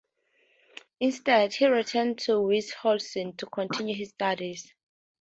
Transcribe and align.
Instead 0.99 1.53
he 1.53 1.67
returned 1.67 2.17
to 2.17 2.31
Witzenhausen 2.41 3.37
to 3.37 3.45
continue 3.45 3.93
his 3.93 4.09
studies. 4.09 4.73